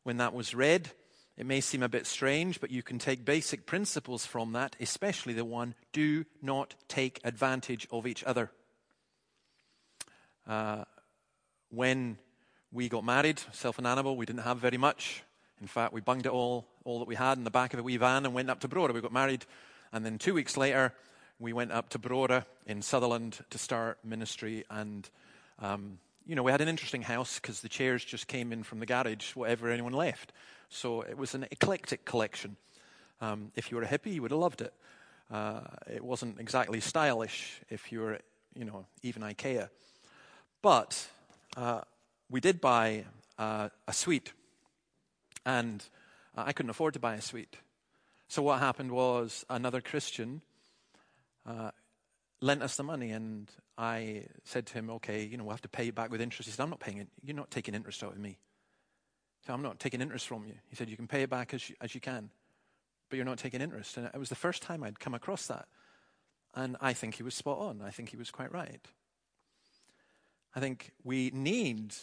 [0.02, 0.90] when that was read,
[1.36, 5.32] it may seem a bit strange, but you can take basic principles from that, especially
[5.32, 8.50] the one do not take advantage of each other.
[10.46, 10.84] Uh,
[11.70, 12.18] when
[12.72, 15.22] we got married, self and Annabel, we didn't have very much.
[15.60, 17.82] In fact, we bunged it all, all that we had in the back of a
[17.82, 18.92] wee van and went up to Brora.
[18.92, 19.44] We got married,
[19.92, 20.94] and then two weeks later,
[21.40, 24.64] we went up to Brora in Sutherland to start ministry.
[24.70, 25.08] And,
[25.58, 28.78] um, you know, we had an interesting house because the chairs just came in from
[28.78, 30.32] the garage, whatever anyone left.
[30.68, 32.56] So it was an eclectic collection.
[33.22, 34.74] Um, if you were a hippie, you would have loved it.
[35.30, 38.18] Uh, it wasn't exactly stylish if you were,
[38.54, 39.70] you know, even IKEA.
[40.60, 41.08] But
[41.56, 41.80] uh,
[42.28, 43.06] we did buy
[43.38, 44.34] uh, a suite
[45.46, 45.82] and
[46.36, 47.56] uh, I couldn't afford to buy a suite.
[48.28, 50.42] So what happened was another Christian
[51.46, 51.70] uh,
[52.40, 55.68] lent us the money, and I said to him, "Okay, you know, we'll have to
[55.68, 57.08] pay it back with interest." He said, "I'm not paying it.
[57.22, 58.38] You're not taking interest out of me."
[59.46, 60.54] So I'm not taking interest from you.
[60.68, 62.30] He said, "You can pay it back as you, as you can,
[63.08, 65.68] but you're not taking interest." And it was the first time I'd come across that,
[66.54, 67.82] and I think he was spot on.
[67.82, 68.86] I think he was quite right.
[70.54, 71.94] I think we need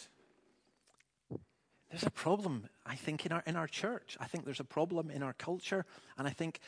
[1.90, 4.16] there's a problem, I think, in our, in our church.
[4.20, 5.86] I think there's a problem in our culture.
[6.18, 6.60] And I think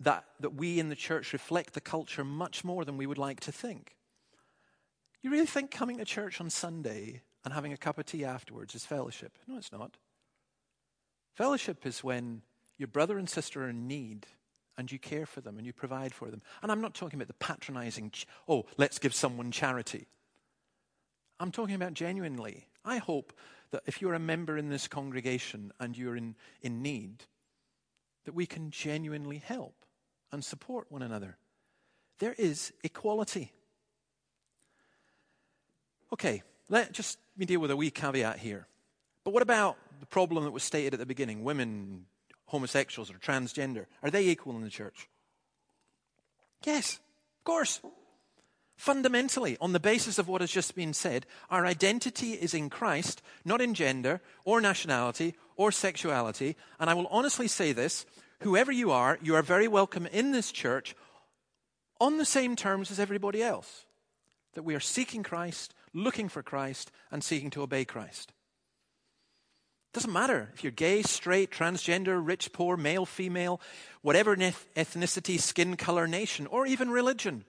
[0.00, 3.40] that, that we in the church reflect the culture much more than we would like
[3.40, 3.96] to think.
[5.22, 8.74] You really think coming to church on Sunday and having a cup of tea afterwards
[8.74, 9.38] is fellowship?
[9.46, 9.96] No, it's not.
[11.34, 12.42] Fellowship is when
[12.76, 14.26] your brother and sister are in need
[14.76, 16.42] and you care for them and you provide for them.
[16.62, 18.12] And I'm not talking about the patronizing,
[18.48, 20.08] oh, let's give someone charity.
[21.40, 22.66] I'm talking about genuinely.
[22.84, 23.32] I hope
[23.70, 27.24] that if you're a member in this congregation and you're in, in need,
[28.24, 29.83] that we can genuinely help
[30.34, 31.38] and support one another.
[32.18, 33.52] There is equality.
[36.12, 38.66] Okay, let just me deal with a wee caveat here.
[39.24, 41.44] But what about the problem that was stated at the beginning?
[41.44, 42.06] Women,
[42.46, 45.08] homosexuals, or transgender, are they equal in the church?
[46.64, 47.80] Yes, of course.
[48.76, 53.22] Fundamentally, on the basis of what has just been said, our identity is in Christ,
[53.44, 56.56] not in gender or nationality or sexuality.
[56.80, 58.04] And I will honestly say this
[58.44, 60.94] whoever you are, you are very welcome in this church
[62.00, 63.86] on the same terms as everybody else.
[64.52, 68.32] That we are seeking Christ, looking for Christ, and seeking to obey Christ.
[69.88, 73.60] It Doesn't matter if you're gay, straight, transgender, rich, poor, male, female,
[74.02, 77.44] whatever ethnicity, skin color, nation, or even religion.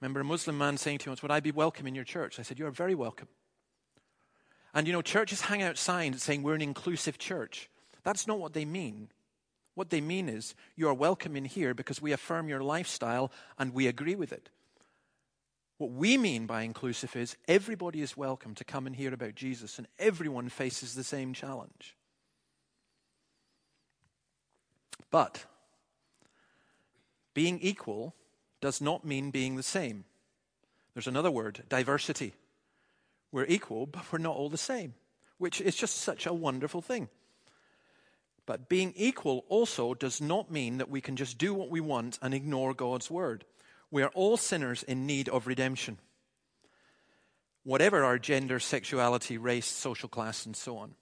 [0.00, 2.38] Remember a Muslim man saying to me once, Would I be welcome in your church?
[2.38, 3.28] I said, You are very welcome.
[4.74, 7.70] And you know, churches hang out signs saying we're an inclusive church.
[8.08, 9.08] That's not what they mean.
[9.74, 13.74] What they mean is you are welcome in here because we affirm your lifestyle and
[13.74, 14.48] we agree with it.
[15.76, 19.76] What we mean by inclusive is everybody is welcome to come and hear about Jesus
[19.76, 21.96] and everyone faces the same challenge.
[25.10, 25.44] But
[27.34, 28.14] being equal
[28.62, 30.04] does not mean being the same.
[30.94, 32.32] There's another word, diversity.
[33.32, 34.94] We're equal, but we're not all the same,
[35.36, 37.10] which is just such a wonderful thing.
[38.48, 42.18] But being equal also does not mean that we can just do what we want
[42.22, 43.44] and ignore God's word.
[43.90, 45.98] We are all sinners in need of redemption,
[47.62, 50.94] whatever our gender, sexuality, race, social class, and so on.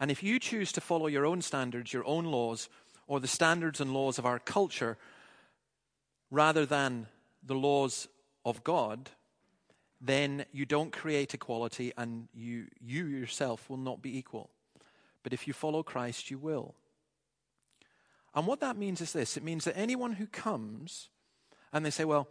[0.00, 2.70] And if you choose to follow your own standards, your own laws,
[3.06, 4.96] or the standards and laws of our culture,
[6.30, 7.08] rather than
[7.42, 8.08] the laws
[8.42, 9.10] of God,
[10.00, 14.48] then you don't create equality and you, you yourself will not be equal.
[15.22, 16.74] But if you follow Christ, you will.
[18.34, 21.08] And what that means is this it means that anyone who comes
[21.72, 22.28] and they say, Well,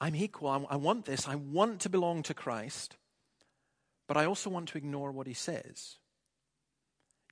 [0.00, 2.96] I'm equal, I want this, I want to belong to Christ,
[4.08, 5.96] but I also want to ignore what he says.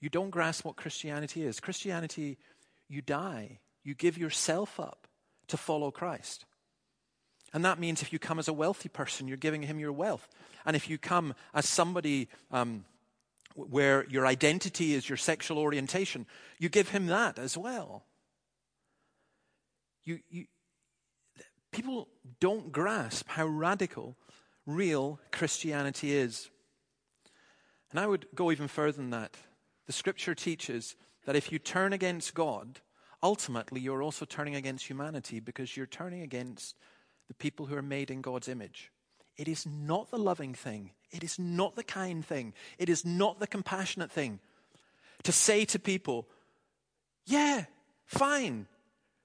[0.00, 1.60] You don't grasp what Christianity is.
[1.60, 2.38] Christianity,
[2.88, 5.08] you die, you give yourself up
[5.48, 6.44] to follow Christ.
[7.54, 10.28] And that means if you come as a wealthy person, you're giving him your wealth.
[10.66, 12.84] And if you come as somebody um,
[13.66, 16.26] where your identity is your sexual orientation,
[16.58, 18.04] you give him that as well.
[20.04, 20.46] You, you,
[21.72, 22.08] people
[22.40, 24.16] don't grasp how radical
[24.66, 26.50] real Christianity is.
[27.90, 29.36] And I would go even further than that.
[29.86, 30.94] The scripture teaches
[31.24, 32.80] that if you turn against God,
[33.22, 36.76] ultimately you're also turning against humanity because you're turning against
[37.28, 38.90] the people who are made in God's image.
[39.36, 40.92] It is not the loving thing.
[41.10, 42.52] It is not the kind thing.
[42.78, 44.40] It is not the compassionate thing
[45.22, 46.28] to say to people,
[47.26, 47.64] yeah,
[48.06, 48.66] fine.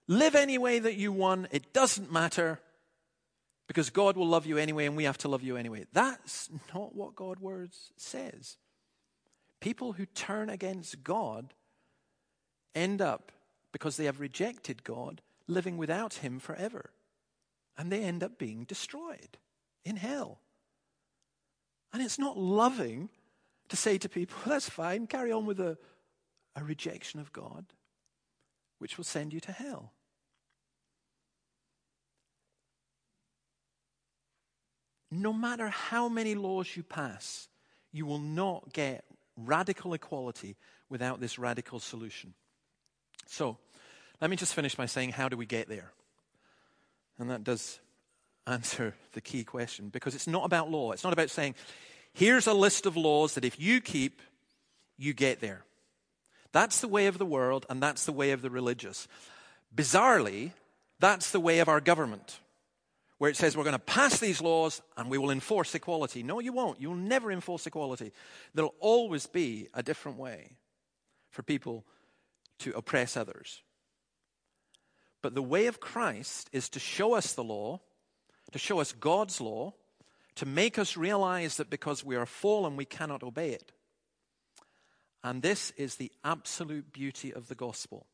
[0.07, 1.47] Live any way that you want.
[1.51, 2.59] It doesn't matter
[3.67, 5.85] because God will love you anyway and we have to love you anyway.
[5.93, 8.57] That's not what God's words says.
[9.61, 11.53] People who turn against God
[12.75, 13.31] end up,
[13.71, 16.91] because they have rejected God, living without Him forever.
[17.77, 19.37] And they end up being destroyed
[19.85, 20.39] in hell.
[21.93, 23.09] And it's not loving
[23.69, 25.77] to say to people, that's fine, carry on with a,
[26.55, 27.65] a rejection of God,
[28.79, 29.93] which will send you to hell.
[35.11, 37.47] No matter how many laws you pass,
[37.91, 39.05] you will not get
[39.37, 40.57] radical equality
[40.89, 42.33] without this radical solution.
[43.27, 43.57] So,
[44.19, 45.91] let me just finish by saying, how do we get there?
[47.19, 47.79] And that does
[48.47, 50.91] answer the key question because it's not about law.
[50.91, 51.55] It's not about saying,
[52.13, 54.21] here's a list of laws that if you keep,
[54.97, 55.63] you get there.
[56.51, 59.07] That's the way of the world and that's the way of the religious.
[59.75, 60.51] Bizarrely,
[60.99, 62.39] that's the way of our government,
[63.17, 66.21] where it says we're going to pass these laws and we will enforce equality.
[66.21, 66.79] No, you won't.
[66.79, 68.11] You'll never enforce equality.
[68.53, 70.57] There'll always be a different way
[71.31, 71.83] for people
[72.59, 73.61] to oppress others.
[75.23, 77.79] But the way of Christ is to show us the law
[78.53, 79.73] to show us God's law,
[80.35, 83.71] to make us realize that because we are fallen, we cannot obey it.
[85.23, 88.05] And this is the absolute beauty of the gospel.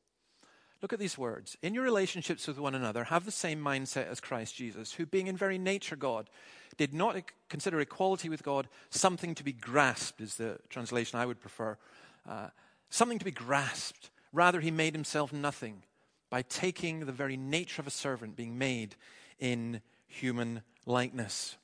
[0.82, 1.58] Look at these words.
[1.62, 5.28] In your relationships with one another, have the same mindset as Christ Jesus, who, being
[5.28, 6.30] in very nature God,
[6.78, 7.18] did not
[7.50, 11.78] consider equality with God something to be grasped, is the translation I would prefer.
[12.28, 12.48] Uh,
[12.90, 14.10] something to be grasped.
[14.32, 15.84] Rather, he made himself nothing
[16.30, 18.96] by taking the very nature of a servant, being made
[19.40, 21.56] in human likeness.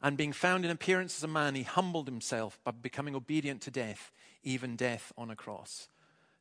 [0.00, 3.70] And being found in appearance as a man, he humbled himself by becoming obedient to
[3.70, 5.88] death, even death on a cross.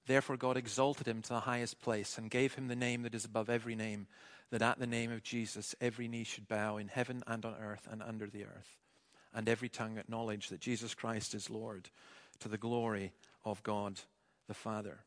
[0.05, 3.25] Therefore, God exalted him to the highest place and gave him the name that is
[3.25, 4.07] above every name,
[4.51, 7.87] that at the name of Jesus every knee should bow in heaven and on earth
[7.89, 8.77] and under the earth,
[9.33, 11.89] and every tongue acknowledge that Jesus Christ is Lord,
[12.39, 13.13] to the glory
[13.45, 14.01] of God
[14.47, 14.99] the Father.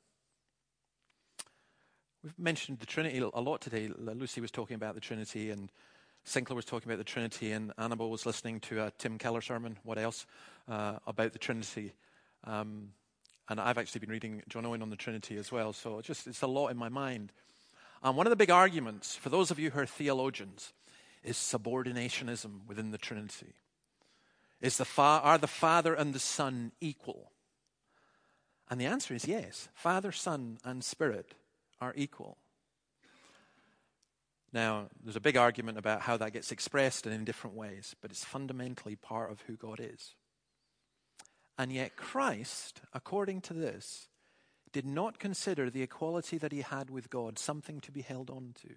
[2.23, 3.89] We've mentioned the Trinity a lot today.
[3.97, 5.71] Lucy was talking about the Trinity and
[6.27, 9.79] Sinclair was talking about the Trinity, and Annabelle was listening to a Tim Keller sermon,
[9.85, 10.27] what else,
[10.69, 11.93] uh, about the Trinity.
[12.43, 12.89] Um,
[13.49, 16.27] and I've actually been reading John Owen on the Trinity as well, so it's just
[16.27, 17.31] it's a lot in my mind.
[18.03, 20.73] Um, one of the big arguments, for those of you who are theologians,
[21.23, 23.55] is subordinationism within the Trinity.
[24.61, 27.31] Is the fa- are the Father and the Son equal?
[28.69, 29.69] And the answer is yes.
[29.75, 31.35] Father, Son, and Spirit
[31.81, 32.37] are equal.
[34.53, 38.11] Now, there's a big argument about how that gets expressed and in different ways, but
[38.11, 40.15] it's fundamentally part of who God is.
[41.59, 44.09] And yet, Christ, according to this,
[44.73, 48.53] did not consider the equality that he had with God something to be held on
[48.63, 48.75] to.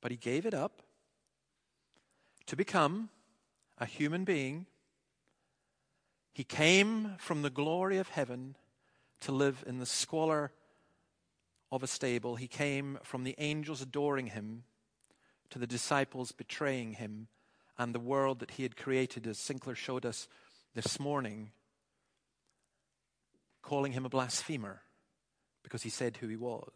[0.00, 0.82] But he gave it up
[2.46, 3.10] to become
[3.78, 4.66] a human being.
[6.32, 8.56] He came from the glory of heaven
[9.20, 10.52] to live in the squalor
[11.72, 12.36] of a stable.
[12.36, 14.64] He came from the angels adoring him
[15.50, 17.28] to the disciples betraying him
[17.78, 20.28] and the world that he had created, as Sinclair showed us
[20.74, 21.50] this morning,
[23.62, 24.82] calling him a blasphemer
[25.62, 26.70] because he said who he was.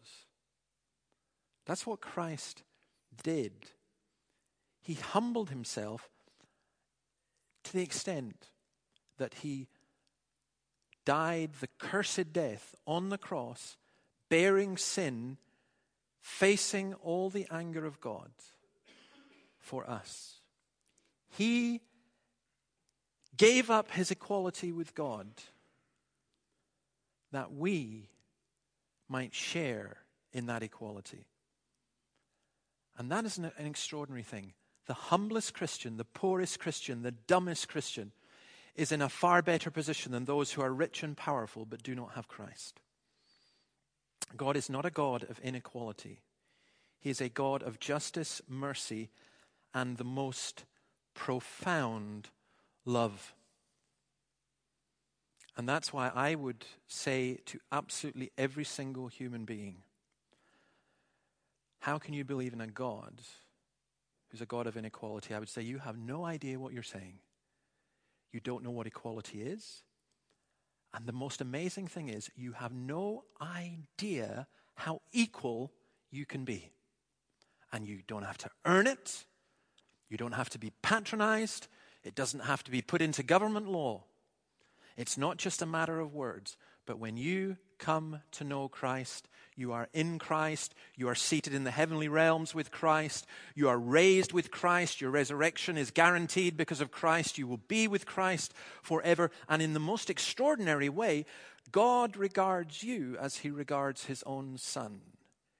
[1.65, 2.63] That's what Christ
[3.23, 3.51] did.
[4.81, 6.09] He humbled himself
[7.65, 8.49] to the extent
[9.17, 9.67] that he
[11.05, 13.77] died the cursed death on the cross,
[14.29, 15.37] bearing sin,
[16.19, 18.31] facing all the anger of God
[19.59, 20.39] for us.
[21.29, 21.81] He
[23.35, 25.27] gave up his equality with God
[27.31, 28.09] that we
[29.07, 29.97] might share
[30.33, 31.25] in that equality.
[32.97, 34.53] And that is an, an, extraordinary thing.
[34.87, 38.11] The humblest Christian, the poorest Christian, the dumbest Christian
[38.75, 41.93] is in a far better position than those who are rich and powerful but do
[41.93, 42.79] not have Christ.
[44.35, 46.21] God is not a God of inequality,
[46.99, 49.09] He is a God of justice, mercy,
[49.73, 50.65] and the most
[51.13, 52.29] profound
[52.85, 53.33] love.
[55.55, 59.77] And that's why I would say to absolutely every single human being
[61.79, 63.21] how can you believe in a God
[64.29, 65.33] who's a God of inequality?
[65.33, 67.19] I would say you have no idea what you're saying.
[68.33, 69.83] You don't know what equality is.
[70.93, 75.71] And the most amazing thing is, you have no idea how equal
[76.09, 76.71] you can be.
[77.71, 79.25] And you don't have to earn it,
[80.09, 81.67] you don't have to be patronized,
[82.03, 84.03] it doesn't have to be put into government law.
[84.95, 89.27] It's not just a matter of words, but when you come to know Christ,
[89.57, 90.75] you are in Christ.
[90.95, 93.25] You are seated in the heavenly realms with Christ.
[93.55, 95.01] You are raised with Christ.
[95.01, 97.39] Your resurrection is guaranteed because of Christ.
[97.39, 98.53] You will be with Christ
[98.83, 99.31] forever.
[99.49, 101.25] And in the most extraordinary way,
[101.71, 105.01] God regards you as he regards his own son.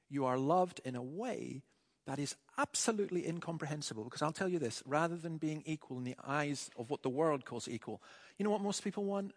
[0.10, 1.64] You are loved in a way
[2.06, 4.04] that is absolutely incomprehensible.
[4.04, 7.10] Because I'll tell you this rather than being equal in the eyes of what the
[7.10, 8.02] world calls equal,
[8.38, 9.34] you know what most people want?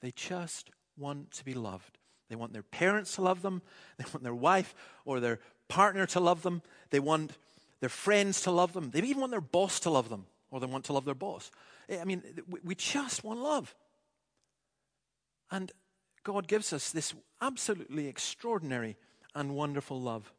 [0.00, 1.98] They just want to be loved.
[2.28, 3.62] They want their parents to love them.
[3.98, 4.74] They want their wife
[5.04, 6.62] or their partner to love them.
[6.90, 7.32] They want
[7.80, 8.90] their friends to love them.
[8.90, 11.50] They even want their boss to love them or they want to love their boss.
[11.88, 12.22] Eh, I mean,
[12.64, 13.74] we just want love.
[15.50, 15.72] And
[16.24, 18.96] God gives us this absolutely extraordinary
[19.34, 20.32] and wonderful love.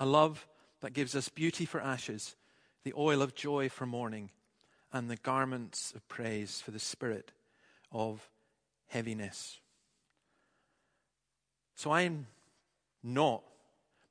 [0.00, 0.46] A love
[0.80, 2.36] that gives us beauty for ashes,
[2.84, 4.30] the oil of joy for mourning,
[4.92, 7.32] and the garments of praise for the spirit
[7.92, 8.30] of
[8.88, 9.60] heaviness.
[11.76, 12.26] So I'm
[13.02, 13.42] not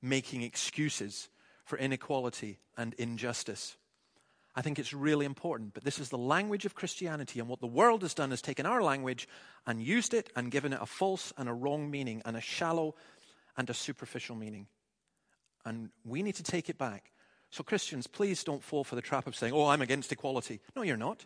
[0.01, 1.29] making excuses
[1.65, 3.75] for inequality and injustice.
[4.55, 7.67] I think it's really important, but this is the language of Christianity, and what the
[7.67, 9.27] world has done is taken our language
[9.67, 12.95] and used it and given it a false and a wrong meaning, and a shallow
[13.57, 14.67] and a superficial meaning.
[15.65, 17.11] And we need to take it back.
[17.49, 20.61] So, Christians, please don't fall for the trap of saying, Oh, I'm against equality.
[20.75, 21.25] No, you're not.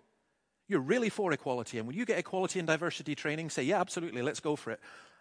[0.68, 1.78] You're really for equality.
[1.78, 4.80] And when you get equality and diversity training, say, Yeah, absolutely, let's go for it.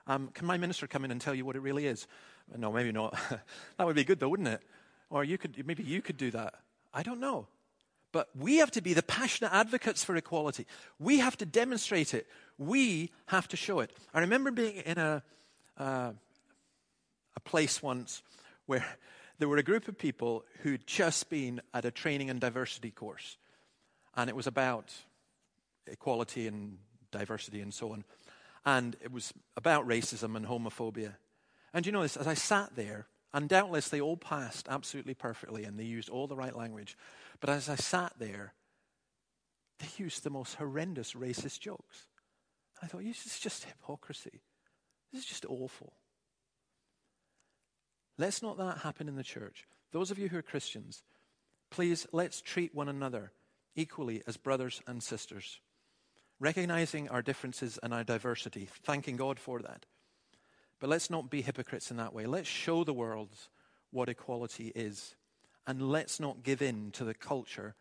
[0.09, 2.07] Um, can my minister come in and tell you what it really is?
[2.57, 3.17] No, maybe not.
[3.77, 4.63] that would be good, though, wouldn't it?
[5.11, 6.55] Or you could, maybe you could do that.
[6.95, 7.47] I don't know.
[8.11, 10.67] But we have to be the passionate advocates for equality.
[10.99, 12.27] We have to demonstrate it.
[12.57, 13.93] We have to show it.
[14.15, 15.23] I remember being in a,
[15.77, 16.13] uh,
[17.37, 18.23] a place once
[18.65, 18.87] where
[19.39, 23.37] there were a group of people who'd just been at a training and diversity course.
[24.17, 24.95] And it was about
[25.87, 26.79] equality and
[27.11, 28.05] diversity and so on
[28.69, 31.15] and it was about racism and homophobia.
[31.73, 35.65] And you know this, as I sat there, and doubtless they all passed absolutely perfectly
[35.65, 36.95] and they used all the right language.
[37.41, 38.53] But as I sat there,
[39.79, 42.09] they used the most horrendous racist jokes.
[42.83, 44.43] I thought, this is just hypocrisy.
[45.13, 45.95] This is just awful.
[48.19, 49.67] Let's not that happen in the church.
[49.93, 51.03] Those of you who are Christians,
[51.71, 53.33] please let's treat one another
[53.75, 55.59] equally as brothers and sisters
[56.41, 59.87] recognizing our differences and our diversity, thanking God for that.
[60.81, 62.27] But let's not be hypocrites in that way.
[62.27, 63.31] Let's show the world
[63.91, 65.17] what equality is.
[65.67, 67.75] And let's not give in to the culture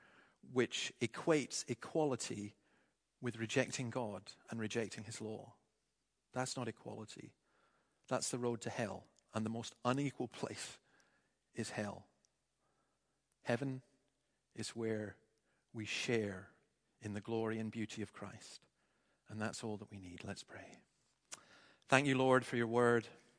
[0.51, 2.55] which equates equality
[3.21, 5.53] with rejecting God and rejecting His law.
[6.33, 7.31] That's not equality.
[8.07, 9.03] That's the road to hell.
[9.33, 10.77] And the most unequal place
[11.55, 12.05] is hell.
[13.43, 13.81] Heaven
[14.55, 15.15] is where
[15.73, 16.49] we share
[17.01, 18.61] in the glory and beauty of Christ.
[19.29, 20.21] And that's all that we need.
[20.25, 20.79] Let's pray.
[21.89, 23.07] Thank you, Lord, for your word.